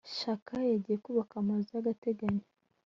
shaka 0.17 0.55
yagiye 0.71 0.97
kubaka 1.05 1.33
amazu 1.41 1.67
y'agateganyo 1.75 2.45